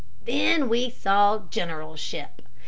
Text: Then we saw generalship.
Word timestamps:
Then 0.25 0.67
we 0.67 0.89
saw 0.89 1.43
generalship. 1.51 2.41